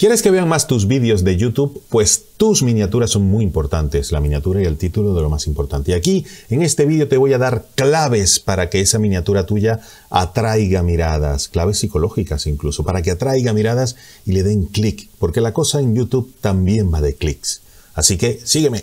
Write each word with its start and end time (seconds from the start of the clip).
¿Quieres 0.00 0.22
que 0.22 0.30
vean 0.30 0.48
más 0.48 0.66
tus 0.66 0.86
vídeos 0.86 1.24
de 1.24 1.36
YouTube? 1.36 1.82
Pues 1.90 2.24
tus 2.38 2.62
miniaturas 2.62 3.10
son 3.10 3.24
muy 3.24 3.44
importantes, 3.44 4.12
la 4.12 4.20
miniatura 4.22 4.62
y 4.62 4.64
el 4.64 4.78
título 4.78 5.12
de 5.12 5.20
lo 5.20 5.28
más 5.28 5.46
importante. 5.46 5.90
Y 5.90 5.94
aquí, 5.94 6.24
en 6.48 6.62
este 6.62 6.86
vídeo, 6.86 7.06
te 7.06 7.18
voy 7.18 7.34
a 7.34 7.38
dar 7.38 7.66
claves 7.74 8.40
para 8.40 8.70
que 8.70 8.80
esa 8.80 8.98
miniatura 8.98 9.44
tuya 9.44 9.80
atraiga 10.08 10.82
miradas, 10.82 11.48
claves 11.48 11.80
psicológicas 11.80 12.46
incluso, 12.46 12.82
para 12.82 13.02
que 13.02 13.10
atraiga 13.10 13.52
miradas 13.52 13.96
y 14.24 14.32
le 14.32 14.42
den 14.42 14.64
clic, 14.64 15.10
porque 15.18 15.42
la 15.42 15.52
cosa 15.52 15.80
en 15.80 15.94
YouTube 15.94 16.34
también 16.40 16.90
va 16.90 17.02
de 17.02 17.14
clics. 17.14 17.60
Así 17.92 18.16
que 18.16 18.40
sígueme. 18.42 18.82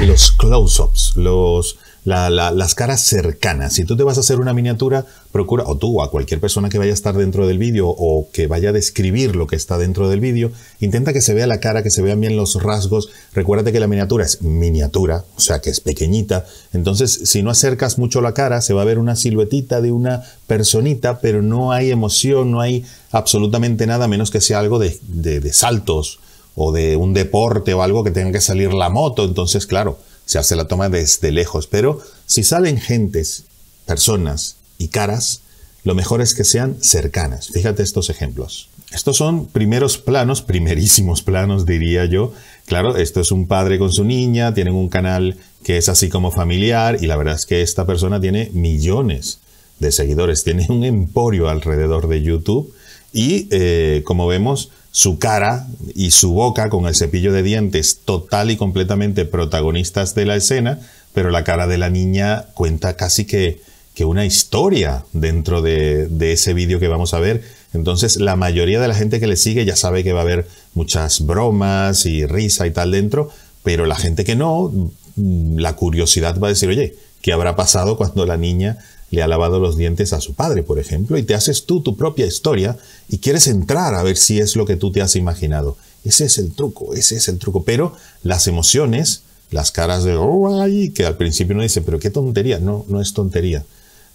Los 0.00 0.32
close-ups, 0.32 1.12
los 1.16 1.76
las 2.06 2.74
caras 2.76 3.00
cercanas. 3.02 3.72
Si 3.72 3.84
tú 3.84 3.96
te 3.96 4.04
vas 4.04 4.16
a 4.16 4.20
hacer 4.20 4.38
una 4.38 4.52
miniatura, 4.52 5.04
procura, 5.32 5.64
o 5.66 5.76
tú, 5.76 5.98
o 5.98 6.02
a 6.04 6.10
cualquier 6.10 6.40
persona 6.40 6.68
que 6.68 6.78
vaya 6.78 6.92
a 6.92 6.94
estar 6.94 7.16
dentro 7.16 7.48
del 7.48 7.58
vídeo 7.58 7.88
o 7.88 8.28
que 8.32 8.46
vaya 8.46 8.68
a 8.68 8.72
describir 8.72 9.34
lo 9.34 9.48
que 9.48 9.56
está 9.56 9.76
dentro 9.76 10.08
del 10.08 10.20
vídeo, 10.20 10.52
intenta 10.78 11.12
que 11.12 11.20
se 11.20 11.34
vea 11.34 11.48
la 11.48 11.58
cara, 11.58 11.82
que 11.82 11.90
se 11.90 12.02
vean 12.02 12.20
bien 12.20 12.36
los 12.36 12.62
rasgos. 12.62 13.08
Recuérdate 13.34 13.72
que 13.72 13.80
la 13.80 13.88
miniatura 13.88 14.24
es 14.24 14.40
miniatura, 14.40 15.24
o 15.36 15.40
sea 15.40 15.60
que 15.60 15.70
es 15.70 15.80
pequeñita. 15.80 16.46
Entonces, 16.72 17.22
si 17.24 17.42
no 17.42 17.50
acercas 17.50 17.98
mucho 17.98 18.20
la 18.20 18.34
cara, 18.34 18.60
se 18.60 18.72
va 18.72 18.82
a 18.82 18.86
ver 18.86 19.00
una 19.00 19.16
siluetita 19.16 19.80
de 19.80 19.90
una 19.90 20.22
personita, 20.46 21.18
pero 21.20 21.42
no 21.42 21.72
hay 21.72 21.90
emoción, 21.90 22.52
no 22.52 22.60
hay 22.60 22.84
absolutamente 23.10 23.84
nada, 23.88 24.06
menos 24.06 24.30
que 24.30 24.40
sea 24.40 24.60
algo 24.60 24.78
de, 24.78 24.96
de 25.02 25.52
saltos 25.52 26.20
o 26.54 26.70
de 26.70 26.96
un 26.96 27.14
deporte 27.14 27.74
o 27.74 27.82
algo 27.82 28.04
que 28.04 28.12
tenga 28.12 28.30
que 28.30 28.40
salir 28.40 28.72
la 28.72 28.90
moto. 28.90 29.24
Entonces, 29.24 29.66
claro, 29.66 29.98
se 30.26 30.38
hace 30.38 30.56
la 30.56 30.68
toma 30.68 30.90
desde 30.90 31.32
lejos. 31.32 31.66
Pero 31.66 32.02
si 32.26 32.42
salen 32.42 32.78
gentes, 32.78 33.44
personas 33.86 34.56
y 34.76 34.88
caras, 34.88 35.40
lo 35.84 35.94
mejor 35.94 36.20
es 36.20 36.34
que 36.34 36.44
sean 36.44 36.76
cercanas. 36.82 37.48
Fíjate 37.48 37.82
estos 37.82 38.10
ejemplos. 38.10 38.68
Estos 38.92 39.16
son 39.16 39.46
primeros 39.46 39.98
planos, 39.98 40.42
primerísimos 40.42 41.22
planos 41.22 41.64
diría 41.64 42.04
yo. 42.04 42.32
Claro, 42.66 42.96
esto 42.96 43.20
es 43.20 43.32
un 43.32 43.46
padre 43.46 43.78
con 43.78 43.92
su 43.92 44.04
niña, 44.04 44.52
tienen 44.52 44.74
un 44.74 44.88
canal 44.88 45.36
que 45.64 45.76
es 45.76 45.88
así 45.88 46.08
como 46.08 46.30
familiar 46.30 46.98
y 47.00 47.06
la 47.06 47.16
verdad 47.16 47.34
es 47.34 47.46
que 47.46 47.62
esta 47.62 47.86
persona 47.86 48.20
tiene 48.20 48.50
millones 48.52 49.40
de 49.78 49.92
seguidores, 49.92 50.44
tiene 50.44 50.66
un 50.68 50.84
emporio 50.84 51.48
alrededor 51.48 52.08
de 52.08 52.22
YouTube 52.22 52.72
y 53.12 53.48
eh, 53.50 54.02
como 54.04 54.26
vemos 54.26 54.70
su 54.96 55.18
cara 55.18 55.66
y 55.94 56.10
su 56.12 56.32
boca 56.32 56.70
con 56.70 56.86
el 56.86 56.96
cepillo 56.96 57.30
de 57.30 57.42
dientes 57.42 58.00
total 58.06 58.50
y 58.50 58.56
completamente 58.56 59.26
protagonistas 59.26 60.14
de 60.14 60.24
la 60.24 60.36
escena, 60.36 60.80
pero 61.12 61.28
la 61.28 61.44
cara 61.44 61.66
de 61.66 61.76
la 61.76 61.90
niña 61.90 62.46
cuenta 62.54 62.96
casi 62.96 63.26
que, 63.26 63.60
que 63.94 64.06
una 64.06 64.24
historia 64.24 65.04
dentro 65.12 65.60
de, 65.60 66.06
de 66.06 66.32
ese 66.32 66.54
vídeo 66.54 66.80
que 66.80 66.88
vamos 66.88 67.12
a 67.12 67.20
ver. 67.20 67.42
Entonces 67.74 68.16
la 68.16 68.36
mayoría 68.36 68.80
de 68.80 68.88
la 68.88 68.94
gente 68.94 69.20
que 69.20 69.26
le 69.26 69.36
sigue 69.36 69.66
ya 69.66 69.76
sabe 69.76 70.02
que 70.02 70.14
va 70.14 70.20
a 70.20 70.22
haber 70.22 70.48
muchas 70.72 71.26
bromas 71.26 72.06
y 72.06 72.24
risa 72.24 72.66
y 72.66 72.70
tal 72.70 72.92
dentro, 72.92 73.28
pero 73.62 73.84
la 73.84 73.96
gente 73.96 74.24
que 74.24 74.34
no, 74.34 74.72
mm, 75.16 75.58
la 75.58 75.76
curiosidad 75.76 76.40
va 76.40 76.46
a 76.46 76.52
decir, 76.52 76.70
oye, 76.70 76.94
¿qué 77.20 77.34
habrá 77.34 77.54
pasado 77.54 77.98
cuando 77.98 78.24
la 78.24 78.38
niña 78.38 78.78
le 79.10 79.22
ha 79.22 79.28
lavado 79.28 79.60
los 79.60 79.76
dientes 79.76 80.12
a 80.12 80.20
su 80.20 80.34
padre, 80.34 80.62
por 80.62 80.78
ejemplo, 80.78 81.16
y 81.16 81.22
te 81.22 81.34
haces 81.34 81.64
tú 81.64 81.80
tu 81.80 81.96
propia 81.96 82.26
historia 82.26 82.76
y 83.08 83.18
quieres 83.18 83.46
entrar 83.46 83.94
a 83.94 84.02
ver 84.02 84.16
si 84.16 84.40
es 84.40 84.56
lo 84.56 84.66
que 84.66 84.76
tú 84.76 84.90
te 84.90 85.00
has 85.00 85.16
imaginado. 85.16 85.76
Ese 86.04 86.24
es 86.24 86.38
el 86.38 86.52
truco, 86.52 86.94
ese 86.94 87.16
es 87.16 87.28
el 87.28 87.38
truco. 87.38 87.64
Pero 87.64 87.94
las 88.22 88.46
emociones, 88.48 89.22
las 89.50 89.70
caras 89.70 90.04
de, 90.04 90.16
oh, 90.16 90.60
ay, 90.60 90.90
que 90.90 91.06
al 91.06 91.16
principio 91.16 91.54
uno 91.54 91.62
dice, 91.62 91.82
pero 91.82 91.98
qué 91.98 92.10
tontería, 92.10 92.58
no, 92.58 92.84
no 92.88 93.00
es 93.00 93.12
tontería. 93.12 93.64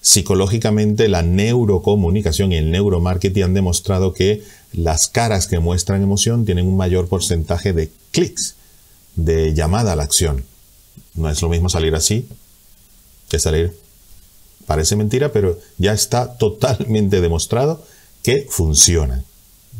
Psicológicamente 0.01 1.07
la 1.07 1.21
neurocomunicación 1.21 2.51
y 2.51 2.57
el 2.57 2.71
neuromarketing 2.71 3.43
han 3.43 3.53
demostrado 3.53 4.13
que 4.13 4.43
las 4.73 5.07
caras 5.07 5.47
que 5.47 5.59
muestran 5.59 6.01
emoción 6.01 6.45
tienen 6.45 6.67
un 6.67 6.75
mayor 6.75 7.07
porcentaje 7.07 7.71
de 7.71 7.91
clics, 8.11 8.55
de 9.15 9.53
llamada 9.53 9.93
a 9.93 9.95
la 9.95 10.03
acción. 10.03 10.43
No 11.13 11.29
es 11.29 11.41
lo 11.41 11.49
mismo 11.49 11.69
salir 11.69 11.93
así 11.93 12.27
que 13.29 13.39
salir 13.39 13.77
Parece 14.65 14.95
mentira, 14.95 15.31
pero 15.31 15.57
ya 15.77 15.93
está 15.93 16.37
totalmente 16.37 17.21
demostrado 17.21 17.83
que 18.23 18.47
funciona. 18.49 19.23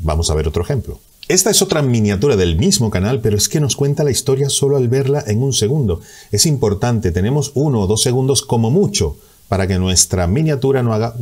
Vamos 0.02 0.30
a 0.30 0.36
ver 0.36 0.47
otro 0.47 0.64
ejemplo. 0.64 1.00
Esta 1.28 1.50
es 1.50 1.62
otra 1.62 1.81
miniatura 1.81 2.36
del 2.36 2.58
mismo 2.58 2.90
canal, 2.90 3.22
pero 3.22 3.38
es 3.38 3.47
que 3.47 3.62
nos 3.62 3.75
cuenta 3.75 4.03
la 4.03 4.12
historia 4.12 4.50
solo 4.50 4.75
al 4.75 4.90
verla 4.90 5.24
en 5.25 5.42
un 5.42 5.53
segundo. 5.53 6.02
Es 6.31 6.46
importante, 6.46 7.12
tenemos 7.12 7.52
uno 7.53 7.81
o 7.81 7.88
dos 7.88 8.02
segundos 8.02 8.42
como 8.42 8.69
mucho 8.69 9.16
para 9.47 9.68
que 9.68 9.80
nuestra 9.80 10.28
miniatura 10.28 10.84
no 10.84 10.94
haga 10.94 11.16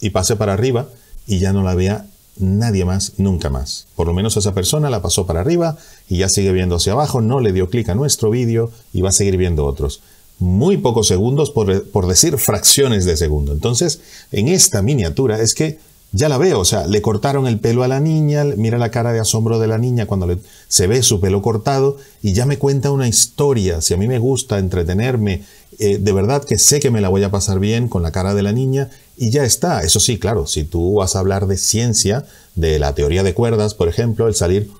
y 0.00 0.10
pase 0.10 0.36
para 0.36 0.52
arriba 0.52 0.88
y 1.26 1.38
ya 1.38 1.52
no 1.52 1.62
la 1.62 1.74
vea 1.74 2.06
nadie 2.36 2.84
más 2.84 3.14
nunca 3.18 3.50
más. 3.50 3.86
Por 3.96 4.06
lo 4.06 4.14
menos 4.14 4.36
esa 4.36 4.54
persona 4.54 4.90
la 4.90 5.02
pasó 5.02 5.26
para 5.26 5.40
arriba 5.40 5.76
y 6.08 6.18
ya 6.18 6.28
sigue 6.28 6.52
viendo 6.52 6.76
hacia 6.76 6.92
abajo, 6.92 7.20
no 7.20 7.40
le 7.40 7.52
dio 7.52 7.70
clic 7.70 7.88
a 7.88 7.94
nuestro 7.94 8.30
vídeo 8.30 8.70
y 8.92 9.02
va 9.02 9.08
a 9.08 9.12
seguir 9.12 9.36
viendo 9.36 9.66
otros 9.66 10.00
muy 10.40 10.78
pocos 10.78 11.06
segundos, 11.06 11.50
por, 11.50 12.06
decir 12.08 12.38
fracciones 12.38 13.04
de 13.04 13.16
segundo. 13.16 13.52
Entonces, 13.52 14.00
en 14.32 14.48
esta 14.48 14.82
miniatura 14.82 15.40
es 15.40 15.54
que 15.54 15.78
ya 16.12 16.28
la 16.28 16.38
veo, 16.38 16.58
o 16.58 16.64
sea, 16.64 16.88
le 16.88 17.02
cortaron 17.02 17.46
el 17.46 17.60
pelo 17.60 17.84
a 17.84 17.88
la 17.88 18.00
niña, 18.00 18.44
mira 18.56 18.78
la 18.78 18.90
cara 18.90 19.12
de 19.12 19.20
asombro 19.20 19.60
de 19.60 19.68
la 19.68 19.78
niña 19.78 20.06
cuando 20.06 20.26
se 20.66 20.86
ve 20.88 21.02
su 21.04 21.20
pelo 21.20 21.40
cortado 21.40 21.98
y 22.20 22.32
ya 22.32 22.46
me 22.46 22.58
cuenta 22.58 22.90
una 22.90 23.06
historia. 23.06 23.80
Si 23.80 23.94
a 23.94 23.96
mí 23.96 24.08
me 24.08 24.18
gusta 24.18 24.58
entretenerme, 24.58 25.44
eh, 25.78 25.98
de 25.98 26.12
verdad 26.12 26.42
que 26.42 26.58
sé 26.58 26.80
que 26.80 26.90
me 26.90 27.00
la 27.00 27.10
voy 27.10 27.22
a 27.22 27.30
pasar 27.30 27.60
bien 27.60 27.86
con 27.86 28.02
la 28.02 28.10
cara 28.10 28.34
de 28.34 28.42
la 28.42 28.52
niña 28.52 28.90
y 29.16 29.30
ya 29.30 29.44
está. 29.44 29.82
Eso 29.82 30.00
sí, 30.00 30.18
claro, 30.18 30.46
si 30.46 30.64
tú 30.64 30.94
vas 30.94 31.14
a 31.14 31.20
hablar 31.20 31.46
de 31.46 31.58
ciencia, 31.58 32.24
de 32.56 32.78
la 32.78 32.94
teoría 32.94 33.22
de 33.22 33.34
cuerdas, 33.34 33.74
por 33.74 33.88
ejemplo, 33.88 34.26
el 34.26 34.34
salir 34.34 34.70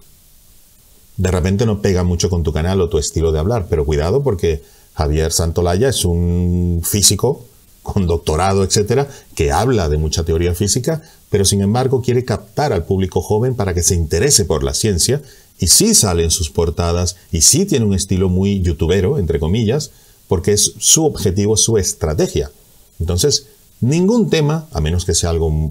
de 1.16 1.30
repente 1.30 1.66
no 1.66 1.82
pega 1.82 2.02
mucho 2.02 2.30
con 2.30 2.42
tu 2.42 2.52
canal 2.52 2.80
o 2.80 2.88
tu 2.88 2.96
estilo 2.96 3.30
de 3.30 3.38
hablar, 3.38 3.66
pero 3.68 3.84
cuidado 3.84 4.22
porque 4.22 4.62
Javier 4.94 5.32
Santolaya 5.32 5.88
es 5.88 6.04
un 6.04 6.82
físico 6.84 7.44
con 7.82 8.06
doctorado, 8.06 8.62
etcétera, 8.62 9.08
que 9.34 9.52
habla 9.52 9.88
de 9.88 9.98
mucha 9.98 10.24
teoría 10.24 10.54
física, 10.54 11.02
pero 11.30 11.44
sin 11.44 11.62
embargo 11.62 12.02
quiere 12.02 12.24
captar 12.24 12.72
al 12.72 12.84
público 12.84 13.20
joven 13.22 13.54
para 13.54 13.74
que 13.74 13.82
se 13.82 13.94
interese 13.94 14.44
por 14.44 14.62
la 14.62 14.74
ciencia 14.74 15.22
y 15.58 15.68
sí 15.68 15.94
sale 15.94 16.24
en 16.24 16.30
sus 16.30 16.50
portadas 16.50 17.16
y 17.32 17.42
sí 17.42 17.66
tiene 17.66 17.86
un 17.86 17.94
estilo 17.94 18.28
muy 18.28 18.60
youtubero, 18.60 19.18
entre 19.18 19.38
comillas, 19.40 19.90
porque 20.28 20.52
es 20.52 20.74
su 20.78 21.04
objetivo, 21.04 21.56
su 21.56 21.78
estrategia. 21.78 22.50
Entonces, 22.98 23.46
ningún 23.80 24.30
tema, 24.30 24.68
a 24.72 24.80
menos 24.80 25.04
que 25.04 25.14
sea 25.14 25.30
algo 25.30 25.70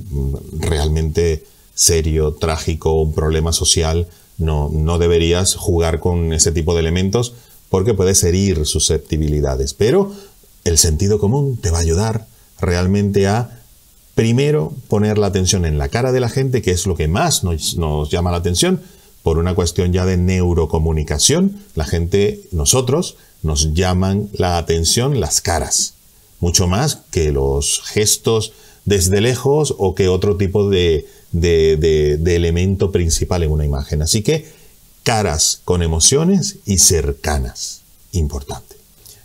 realmente 0.58 1.46
serio, 1.74 2.34
trágico, 2.34 3.02
un 3.02 3.14
problema 3.14 3.54
social, 3.54 4.08
no, 4.38 4.70
no 4.72 5.00
deberías 5.00 5.56
jugar 5.56 6.00
con 6.00 6.34
ese 6.34 6.52
tipo 6.52 6.74
de 6.74 6.82
elementos 6.82 7.34
porque 7.70 7.94
puedes 7.94 8.24
herir 8.24 8.66
susceptibilidades. 8.66 9.74
Pero 9.74 10.12
el 10.64 10.78
sentido 10.78 11.20
común 11.20 11.58
te 11.58 11.72
va 11.72 11.78
a 11.78 11.82
ayudar 11.82 12.28
realmente 12.60 13.28
a, 13.28 13.62
primero, 14.16 14.74
poner 14.88 15.18
la 15.18 15.28
atención 15.28 15.66
en 15.66 15.78
la 15.78 15.90
cara 15.90 16.12
de 16.12 16.20
la 16.20 16.30
gente, 16.30 16.62
que 16.62 16.72
es 16.72 16.86
lo 16.86 16.96
que 16.96 17.08
más 17.08 17.44
nos, 17.44 18.10
llama 18.10 18.32
la 18.32 18.38
atención, 18.38 18.82
por 19.24 19.38
una 19.38 19.54
cuestión 19.54 19.94
ya 19.94 20.06
de 20.06 20.18
neurocomunicación. 20.18 21.58
La 21.76 21.86
gente, 21.86 22.42
nosotros, 22.52 23.18
nos 23.44 23.74
llaman 23.74 24.30
la 24.34 24.58
atención 24.58 25.20
las 25.20 25.40
caras, 25.40 25.94
mucho 26.40 26.68
más 26.68 27.00
que 27.12 27.32
los 27.32 27.82
gestos 27.86 28.52
desde 28.86 29.22
lejos 29.22 29.76
o 29.78 29.94
que 29.94 30.10
otro 30.10 30.36
tipo 30.36 30.70
de 30.70 31.06
elemento 32.26 32.92
principal 32.92 33.44
en 33.44 33.52
una 33.52 33.66
imagen. 33.66 34.02
Así 34.02 34.24
que 34.24 34.59
caras 35.04 35.62
con 35.66 35.82
emociones 35.82 36.58
y 36.66 36.80
cercanas. 36.80 37.82
Importante. 38.12 38.76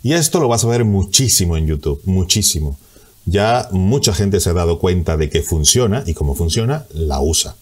Y 0.03 0.13
esto 0.13 0.39
lo 0.39 0.47
vas 0.47 0.63
a 0.63 0.67
ver 0.67 0.85
muchísimo 0.85 1.57
en 1.57 1.65
YouTube, 1.65 2.01
muchísimo. 2.05 2.77
Ya 3.25 3.67
mucha 3.71 4.13
gente 4.13 4.39
se 4.39 4.51
ha 4.51 4.53
dado 4.53 4.77
cuenta 4.77 5.17
de 5.17 5.29
que 5.29 5.41
funciona 5.41 6.03
y 6.05 6.13
como 6.13 6.35
funciona, 6.35 6.85
la 6.93 7.21
usa. 7.21 7.55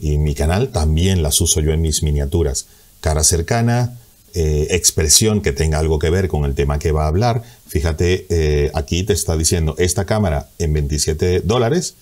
Y 0.00 0.14
en 0.14 0.22
mi 0.22 0.34
canal 0.34 0.70
también 0.70 1.22
las 1.22 1.40
uso 1.40 1.60
yo 1.60 1.72
en 1.72 1.82
mis 1.82 2.02
miniaturas. 2.02 2.66
Cara 3.00 3.22
cercana, 3.22 3.98
eh, 4.34 4.68
expresión 4.70 5.42
que 5.42 5.52
tenga 5.52 5.78
algo 5.78 5.98
que 5.98 6.08
ver 6.08 6.28
con 6.28 6.46
el 6.46 6.54
tema 6.54 6.78
que 6.78 6.92
va 6.92 7.04
a 7.04 7.08
hablar. 7.08 7.42
Fíjate, 7.66 8.26
eh, 8.30 8.70
aquí 8.72 9.02
te 9.02 9.12
está 9.12 9.36
diciendo 9.36 9.74
esta 9.76 10.06
cámara 10.06 10.48
en 10.58 10.72
27 10.72 11.40
dólares 11.40 11.94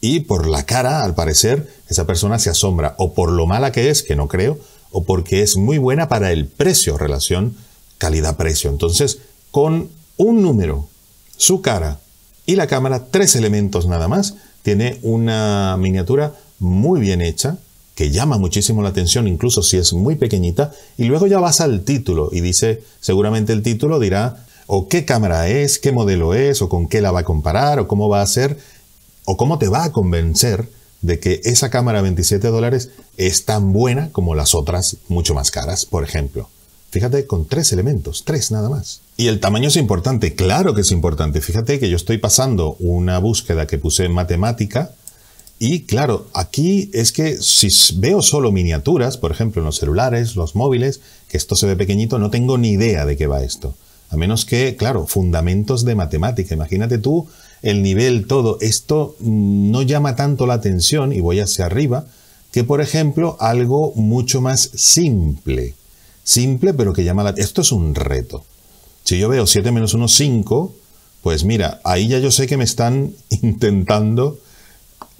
y 0.00 0.20
por 0.20 0.46
la 0.46 0.64
cara, 0.64 1.02
al 1.02 1.14
parecer, 1.14 1.68
esa 1.88 2.06
persona 2.06 2.38
se 2.38 2.50
asombra 2.50 2.94
o 2.98 3.14
por 3.14 3.32
lo 3.32 3.46
mala 3.46 3.72
que 3.72 3.90
es, 3.90 4.04
que 4.04 4.14
no 4.14 4.28
creo, 4.28 4.58
o 4.92 5.04
porque 5.04 5.42
es 5.42 5.56
muy 5.56 5.78
buena 5.78 6.08
para 6.08 6.32
el 6.32 6.46
precio, 6.46 6.98
relación 6.98 7.56
calidad-precio. 7.98 8.70
Entonces, 8.70 9.18
con 9.50 9.90
un 10.16 10.42
número, 10.42 10.88
su 11.36 11.62
cara 11.62 12.00
y 12.46 12.56
la 12.56 12.66
cámara, 12.66 13.06
tres 13.10 13.34
elementos 13.36 13.86
nada 13.86 14.08
más, 14.08 14.34
tiene 14.62 14.98
una 15.02 15.76
miniatura 15.78 16.34
muy 16.58 17.00
bien 17.00 17.20
hecha, 17.20 17.58
que 17.94 18.10
llama 18.10 18.38
muchísimo 18.38 18.82
la 18.82 18.88
atención, 18.88 19.28
incluso 19.28 19.62
si 19.62 19.76
es 19.76 19.92
muy 19.92 20.14
pequeñita, 20.14 20.72
y 20.96 21.04
luego 21.04 21.26
ya 21.26 21.40
vas 21.40 21.60
al 21.60 21.82
título 21.82 22.30
y 22.32 22.40
dice, 22.40 22.82
seguramente 23.00 23.52
el 23.52 23.62
título 23.62 23.98
dirá 23.98 24.46
o 24.66 24.88
qué 24.88 25.04
cámara 25.04 25.48
es, 25.48 25.78
qué 25.78 25.92
modelo 25.92 26.34
es, 26.34 26.62
o 26.62 26.68
con 26.68 26.88
qué 26.88 27.00
la 27.00 27.10
va 27.10 27.20
a 27.20 27.24
comparar, 27.24 27.80
o 27.80 27.88
cómo 27.88 28.08
va 28.08 28.22
a 28.22 28.26
ser. 28.26 28.58
¿O 29.24 29.36
cómo 29.36 29.58
te 29.58 29.68
va 29.68 29.84
a 29.84 29.92
convencer 29.92 30.68
de 31.02 31.18
que 31.18 31.40
esa 31.44 31.70
cámara 31.70 31.98
a 31.98 32.02
27 32.02 32.48
dólares 32.48 32.90
es 33.16 33.44
tan 33.44 33.72
buena 33.72 34.10
como 34.12 34.34
las 34.34 34.54
otras 34.54 34.96
mucho 35.08 35.34
más 35.34 35.50
caras, 35.50 35.84
por 35.84 36.04
ejemplo? 36.04 36.48
Fíjate, 36.90 37.26
con 37.26 37.46
tres 37.46 37.72
elementos, 37.72 38.24
tres 38.24 38.50
nada 38.50 38.68
más. 38.68 39.00
Y 39.16 39.28
el 39.28 39.40
tamaño 39.40 39.68
es 39.68 39.76
importante, 39.76 40.34
claro 40.34 40.74
que 40.74 40.82
es 40.82 40.90
importante. 40.90 41.40
Fíjate 41.40 41.78
que 41.78 41.88
yo 41.88 41.96
estoy 41.96 42.18
pasando 42.18 42.76
una 42.80 43.18
búsqueda 43.18 43.66
que 43.66 43.78
puse 43.78 44.04
en 44.04 44.12
matemática 44.12 44.92
y 45.64 45.82
claro, 45.82 46.26
aquí 46.34 46.90
es 46.92 47.12
que 47.12 47.36
si 47.40 47.68
veo 47.94 48.20
solo 48.20 48.50
miniaturas, 48.50 49.16
por 49.16 49.30
ejemplo 49.30 49.62
en 49.62 49.66
los 49.66 49.76
celulares, 49.76 50.34
los 50.34 50.56
móviles, 50.56 51.00
que 51.28 51.36
esto 51.36 51.54
se 51.54 51.68
ve 51.68 51.76
pequeñito, 51.76 52.18
no 52.18 52.30
tengo 52.30 52.58
ni 52.58 52.70
idea 52.70 53.06
de 53.06 53.16
qué 53.16 53.28
va 53.28 53.44
esto. 53.44 53.74
A 54.10 54.16
menos 54.16 54.44
que, 54.44 54.74
claro, 54.74 55.06
fundamentos 55.06 55.84
de 55.84 55.94
matemática. 55.94 56.54
Imagínate 56.54 56.98
tú 56.98 57.28
el 57.62 57.82
nivel, 57.82 58.26
todo. 58.26 58.58
Esto 58.60 59.16
mm, 59.20 59.70
no 59.70 59.82
llama 59.82 60.16
tanto 60.16 60.46
la 60.46 60.54
atención, 60.54 61.12
y 61.12 61.20
voy 61.20 61.40
hacia 61.40 61.66
arriba, 61.66 62.06
que 62.50 62.64
por 62.64 62.80
ejemplo 62.80 63.36
algo 63.40 63.92
mucho 63.94 64.40
más 64.40 64.70
simple 64.74 65.74
simple, 66.24 66.74
pero 66.74 66.92
que 66.92 67.04
llama 67.04 67.24
la 67.24 67.30
Esto 67.30 67.62
es 67.62 67.72
un 67.72 67.94
reto. 67.94 68.44
Si 69.04 69.18
yo 69.18 69.28
veo 69.28 69.46
7 69.46 69.72
menos 69.72 69.94
1, 69.94 70.08
5, 70.08 70.74
pues 71.22 71.44
mira, 71.44 71.80
ahí 71.84 72.08
ya 72.08 72.18
yo 72.18 72.30
sé 72.30 72.46
que 72.46 72.56
me 72.56 72.64
están 72.64 73.12
intentando 73.30 74.38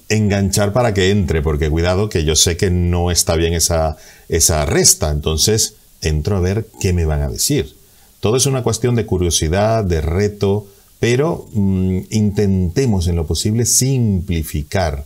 enganchar 0.09 0.73
para 0.73 0.93
que 0.93 1.09
entre, 1.09 1.41
porque 1.41 1.69
cuidado 1.69 2.09
que 2.09 2.23
yo 2.23 2.35
sé 2.35 2.57
que 2.57 2.69
no 2.69 3.11
está 3.11 3.35
bien 3.35 3.53
esa, 3.53 3.97
esa 4.29 4.65
resta, 4.65 5.09
entonces 5.11 5.75
entro 6.01 6.37
a 6.37 6.41
ver 6.41 6.67
qué 6.79 6.93
me 6.93 7.05
van 7.05 7.21
a 7.21 7.29
decir. 7.29 7.75
Todo 8.19 8.37
es 8.37 8.45
una 8.45 8.63
cuestión 8.63 8.95
de 8.95 9.05
curiosidad, 9.05 9.83
de 9.83 10.01
reto, 10.01 10.67
pero 11.03 11.49
mm, 11.51 11.99
intentemos 12.11 13.09
en 13.09 13.17
lo 13.17 13.27
posible 13.27 13.65
simplificar 13.65 15.03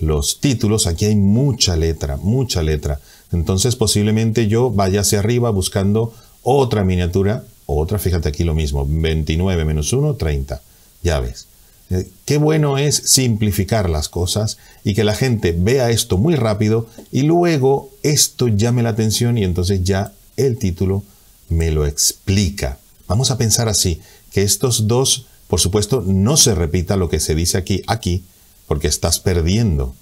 los 0.00 0.40
títulos. 0.40 0.86
Aquí 0.86 1.04
hay 1.04 1.16
mucha 1.16 1.76
letra, 1.76 2.16
mucha 2.16 2.62
letra. 2.62 2.98
Entonces 3.30 3.76
posiblemente 3.76 4.48
yo 4.48 4.70
vaya 4.70 5.02
hacia 5.02 5.18
arriba 5.18 5.50
buscando 5.50 6.14
otra 6.42 6.82
miniatura, 6.82 7.44
otra, 7.66 7.98
fíjate 7.98 8.30
aquí 8.30 8.42
lo 8.42 8.54
mismo, 8.54 8.86
29 8.88 9.66
menos 9.66 9.92
1, 9.92 10.14
30. 10.14 10.62
Ya 11.02 11.20
ves. 11.20 11.46
Eh, 11.90 12.08
qué 12.24 12.38
bueno 12.38 12.78
es 12.78 12.96
simplificar 12.96 13.90
las 13.90 14.08
cosas 14.08 14.56
y 14.82 14.94
que 14.94 15.04
la 15.04 15.14
gente 15.14 15.52
vea 15.52 15.90
esto 15.90 16.16
muy 16.16 16.36
rápido 16.36 16.86
y 17.12 17.24
luego 17.24 17.90
esto 18.02 18.48
llame 18.48 18.82
la 18.82 18.88
atención 18.88 19.36
y 19.36 19.44
entonces 19.44 19.84
ya 19.84 20.14
el 20.38 20.56
título 20.56 21.02
me 21.50 21.70
lo 21.70 21.84
explica. 21.84 22.78
Vamos 23.06 23.30
a 23.30 23.36
pensar 23.36 23.68
así, 23.68 24.00
que 24.32 24.42
estos 24.42 24.88
dos, 24.88 25.26
por 25.48 25.60
supuesto, 25.60 26.02
no 26.06 26.36
se 26.36 26.54
repita 26.54 26.96
lo 26.96 27.08
que 27.08 27.20
se 27.20 27.34
dice 27.34 27.58
aquí, 27.58 27.82
aquí, 27.86 28.24
porque 28.66 28.88
estás 28.88 29.18
perdiendo 29.18 29.94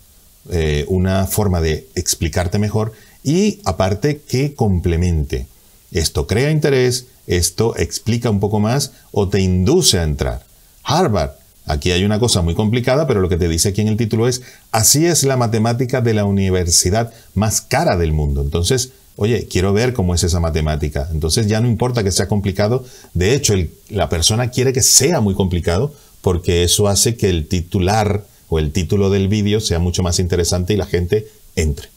eh, 0.50 0.84
una 0.88 1.26
forma 1.26 1.60
de 1.60 1.88
explicarte 1.94 2.58
mejor 2.58 2.92
y 3.22 3.60
aparte 3.64 4.20
que 4.20 4.54
complemente. 4.54 5.46
Esto 5.92 6.26
crea 6.26 6.50
interés, 6.50 7.06
esto 7.26 7.76
explica 7.76 8.30
un 8.30 8.40
poco 8.40 8.58
más 8.60 8.92
o 9.12 9.28
te 9.28 9.40
induce 9.40 9.98
a 9.98 10.04
entrar. 10.04 10.44
Harvard, 10.84 11.32
aquí 11.66 11.92
hay 11.92 12.04
una 12.04 12.18
cosa 12.18 12.42
muy 12.42 12.54
complicada, 12.54 13.06
pero 13.06 13.20
lo 13.20 13.28
que 13.28 13.36
te 13.36 13.48
dice 13.48 13.68
aquí 13.68 13.82
en 13.82 13.88
el 13.88 13.96
título 13.96 14.26
es, 14.26 14.42
así 14.70 15.06
es 15.06 15.22
la 15.24 15.36
matemática 15.36 16.00
de 16.00 16.14
la 16.14 16.24
universidad 16.24 17.12
más 17.34 17.60
cara 17.60 17.96
del 17.96 18.12
mundo. 18.12 18.42
Entonces, 18.42 18.92
oye, 19.16 19.46
quiero 19.48 19.72
ver 19.72 19.92
cómo 19.92 20.14
es 20.14 20.24
esa 20.24 20.40
matemática. 20.40 21.08
Entonces 21.12 21.46
ya 21.46 21.60
no 21.60 21.68
importa 21.68 22.02
que 22.02 22.10
sea 22.10 22.28
complicado, 22.28 22.84
de 23.14 23.34
hecho 23.34 23.54
la 23.90 24.08
persona 24.08 24.50
quiere 24.50 24.72
que 24.72 24.82
sea 24.82 25.20
muy 25.20 25.34
complicado 25.34 25.92
porque 26.20 26.62
eso 26.62 26.88
hace 26.88 27.16
que 27.16 27.28
el 27.30 27.48
titular 27.48 28.24
o 28.48 28.58
el 28.58 28.72
título 28.72 29.10
del 29.10 29.28
vídeo 29.28 29.60
sea 29.60 29.78
mucho 29.78 30.02
más 30.02 30.18
interesante 30.18 30.74
y 30.74 30.76
la 30.76 30.86
gente 30.86 31.28
entre 31.56 31.88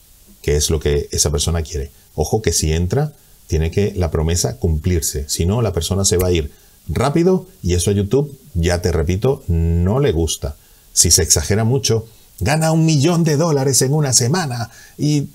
que 0.46 0.56
es 0.56 0.70
lo 0.70 0.80
que 0.80 1.10
esa 1.12 1.32
persona 1.32 1.64
quiere. 1.64 1.90
Ojo 2.14 2.44
que 2.44 2.54
si 2.54 2.72
entra, 2.72 3.14
tiene 3.48 3.72
que 3.72 3.94
la 3.96 4.12
promesa 4.12 4.58
cumplirse. 4.58 5.28
Si 5.28 5.48
no, 5.48 5.64
la 5.64 5.74
persona 5.74 6.06
se 6.06 6.18
va 6.18 6.28
a 6.28 6.32
ir 6.32 6.52
rápido 6.88 7.48
y 7.64 7.74
eso 7.74 7.90
a 7.90 7.94
YouTube, 7.94 8.38
ya 8.54 8.80
te 8.80 8.92
repito, 8.92 9.44
no 9.48 10.00
le 10.00 10.12
gusta. 10.12 10.56
Si 10.94 11.10
se 11.10 11.24
exagera 11.24 11.64
mucho, 11.64 12.08
gana 12.40 12.72
un 12.72 12.86
millón 12.86 13.24
de 13.24 13.38
dólares 13.38 13.82
en 13.82 13.94
una 13.94 14.14
semana 14.14 14.70
y, 15.00 15.30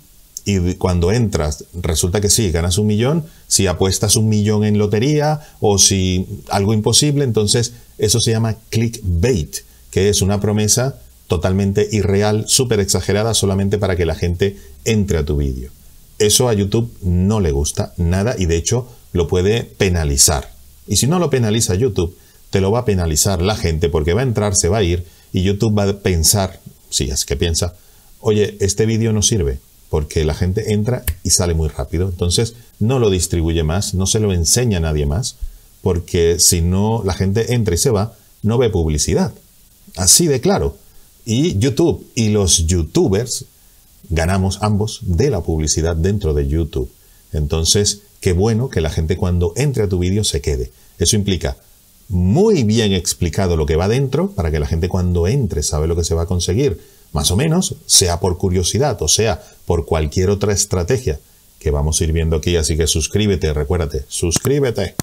y 0.56 0.74
cuando 0.74 1.12
entras 1.12 1.64
resulta 1.74 2.20
que 2.20 2.30
sí, 2.30 2.50
ganas 2.50 2.78
un 2.78 2.86
millón, 2.86 3.24
si 3.46 3.66
apuestas 3.66 4.16
un 4.16 4.28
millón 4.28 4.64
en 4.64 4.78
lotería 4.78 5.40
o 5.60 5.78
si 5.78 6.26
algo 6.48 6.72
imposible, 6.72 7.24
entonces 7.24 7.74
eso 7.98 8.20
se 8.20 8.30
llama 8.30 8.56
clickbait, 8.70 9.58
que 9.90 10.08
es 10.08 10.22
una 10.22 10.40
promesa 10.40 11.00
totalmente 11.26 11.88
irreal, 11.92 12.44
súper 12.48 12.80
exagerada, 12.80 13.34
solamente 13.34 13.78
para 13.78 13.96
que 13.96 14.06
la 14.06 14.14
gente 14.14 14.56
entre 14.84 15.18
a 15.18 15.24
tu 15.24 15.36
vídeo. 15.36 15.70
Eso 16.18 16.48
a 16.48 16.54
YouTube 16.54 16.92
no 17.02 17.40
le 17.40 17.52
gusta 17.52 17.94
nada 17.96 18.34
y 18.38 18.46
de 18.46 18.56
hecho 18.56 18.88
lo 19.12 19.28
puede 19.28 19.62
penalizar. 19.64 20.52
Y 20.86 20.96
si 20.96 21.06
no 21.06 21.18
lo 21.18 21.30
penaliza 21.30 21.74
YouTube, 21.74 22.16
te 22.50 22.60
lo 22.60 22.72
va 22.72 22.80
a 22.80 22.84
penalizar 22.84 23.42
la 23.42 23.56
gente 23.56 23.88
porque 23.88 24.12
va 24.12 24.20
a 24.20 24.24
entrar, 24.24 24.56
se 24.56 24.68
va 24.68 24.78
a 24.78 24.82
ir 24.82 25.04
y 25.32 25.42
YouTube 25.42 25.78
va 25.78 25.84
a 25.84 25.92
pensar, 25.98 26.60
si 26.90 27.04
es 27.04 27.24
que 27.24 27.36
piensa, 27.36 27.74
oye, 28.20 28.56
este 28.60 28.86
vídeo 28.86 29.12
no 29.12 29.22
sirve 29.22 29.60
porque 29.90 30.24
la 30.24 30.34
gente 30.34 30.72
entra 30.72 31.04
y 31.22 31.30
sale 31.30 31.52
muy 31.52 31.68
rápido. 31.68 32.08
Entonces 32.08 32.54
no 32.78 32.98
lo 32.98 33.10
distribuye 33.10 33.64
más, 33.64 33.92
no 33.92 34.06
se 34.06 34.20
lo 34.20 34.32
enseña 34.32 34.78
a 34.78 34.80
nadie 34.80 35.04
más 35.04 35.36
porque 35.82 36.36
si 36.38 36.62
no 36.62 37.02
la 37.04 37.14
gente 37.14 37.54
entra 37.54 37.74
y 37.74 37.78
se 37.78 37.90
va, 37.90 38.14
no 38.42 38.56
ve 38.56 38.70
publicidad. 38.70 39.32
Así 39.96 40.26
de 40.26 40.40
claro. 40.40 40.76
Y 41.24 41.58
YouTube 41.58 42.06
y 42.14 42.30
los 42.30 42.66
youtubers 42.66 43.44
ganamos 44.08 44.58
ambos 44.62 45.00
de 45.02 45.30
la 45.30 45.40
publicidad 45.40 45.96
dentro 45.96 46.34
de 46.34 46.48
YouTube. 46.48 46.90
Entonces, 47.32 48.02
qué 48.20 48.32
bueno 48.32 48.68
que 48.68 48.80
la 48.80 48.90
gente 48.90 49.16
cuando 49.16 49.52
entre 49.56 49.84
a 49.84 49.88
tu 49.88 49.98
vídeo 49.98 50.24
se 50.24 50.40
quede. 50.40 50.70
Eso 50.98 51.16
implica 51.16 51.56
muy 52.08 52.64
bien 52.64 52.92
explicado 52.92 53.56
lo 53.56 53.66
que 53.66 53.76
va 53.76 53.86
dentro 53.86 54.32
para 54.32 54.50
que 54.50 54.58
la 54.58 54.66
gente 54.66 54.88
cuando 54.88 55.28
entre 55.28 55.62
sabe 55.62 55.86
lo 55.86 55.96
que 55.96 56.04
se 56.04 56.14
va 56.14 56.22
a 56.22 56.26
conseguir. 56.26 56.80
Más 57.12 57.30
o 57.30 57.36
menos, 57.36 57.74
sea 57.86 58.20
por 58.20 58.38
curiosidad 58.38 59.00
o 59.02 59.08
sea 59.08 59.42
por 59.66 59.84
cualquier 59.84 60.30
otra 60.30 60.52
estrategia 60.52 61.18
que 61.58 61.70
vamos 61.70 62.00
a 62.00 62.04
ir 62.04 62.12
viendo 62.12 62.36
aquí. 62.36 62.56
Así 62.56 62.76
que 62.76 62.86
suscríbete, 62.86 63.52
recuérdate, 63.52 64.04
suscríbete. 64.08 64.94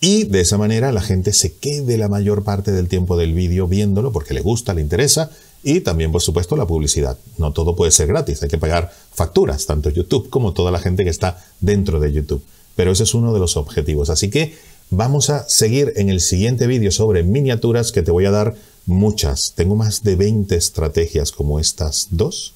Y 0.00 0.24
de 0.24 0.40
esa 0.40 0.58
manera 0.58 0.92
la 0.92 1.02
gente 1.02 1.32
se 1.32 1.54
quede 1.54 1.98
la 1.98 2.08
mayor 2.08 2.44
parte 2.44 2.70
del 2.72 2.88
tiempo 2.88 3.16
del 3.16 3.34
vídeo 3.34 3.66
viéndolo 3.66 4.12
porque 4.12 4.32
le 4.32 4.40
gusta, 4.40 4.72
le 4.72 4.80
interesa 4.80 5.30
y 5.64 5.80
también 5.80 6.12
por 6.12 6.22
supuesto 6.22 6.56
la 6.56 6.66
publicidad. 6.66 7.18
No 7.36 7.52
todo 7.52 7.74
puede 7.74 7.90
ser 7.90 8.06
gratis, 8.06 8.42
hay 8.42 8.48
que 8.48 8.58
pagar 8.58 8.92
facturas, 9.12 9.66
tanto 9.66 9.90
YouTube 9.90 10.30
como 10.30 10.52
toda 10.52 10.70
la 10.70 10.78
gente 10.78 11.02
que 11.02 11.10
está 11.10 11.44
dentro 11.60 11.98
de 11.98 12.12
YouTube. 12.12 12.42
Pero 12.76 12.92
ese 12.92 13.02
es 13.02 13.14
uno 13.14 13.34
de 13.34 13.40
los 13.40 13.56
objetivos. 13.56 14.08
Así 14.08 14.30
que 14.30 14.54
vamos 14.90 15.30
a 15.30 15.48
seguir 15.48 15.92
en 15.96 16.10
el 16.10 16.20
siguiente 16.20 16.68
vídeo 16.68 16.92
sobre 16.92 17.24
miniaturas 17.24 17.90
que 17.90 18.02
te 18.02 18.12
voy 18.12 18.24
a 18.24 18.30
dar 18.30 18.54
muchas. 18.88 19.52
Tengo 19.54 19.76
más 19.76 20.02
de 20.02 20.16
20 20.16 20.56
estrategias 20.56 21.30
como 21.30 21.60
estas 21.60 22.08
dos 22.10 22.54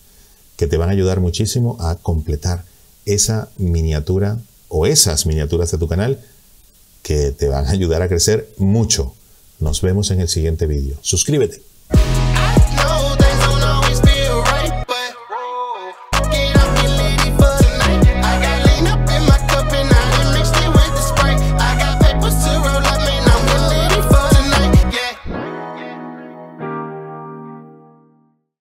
que 0.57 0.67
te 0.67 0.77
van 0.77 0.89
a 0.89 0.93
ayudar 0.93 1.21
muchísimo 1.21 1.77
a 1.79 1.97
completar 1.97 2.65
esa 3.05 3.51
miniatura 3.59 4.39
o 4.69 4.87
esas 4.87 5.27
miniaturas 5.27 5.71
de 5.71 5.79
tu 5.79 5.87
canal 5.87 6.21
que 7.03 7.33
te 7.33 7.49
van 7.49 7.67
a 7.67 7.71
ayudar 7.71 8.03
a 8.03 8.09
crecer 8.09 8.49
mucho. 8.59 9.15
Nos 9.61 9.83
vemos 9.83 10.11
en 10.11 10.21
el 10.21 10.29
siguiente 10.29 10.67
vídeo. 10.67 10.97
Suscríbete. 11.03 11.72